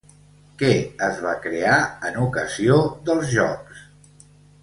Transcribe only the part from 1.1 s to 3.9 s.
va crear en ocasió dels Jocs?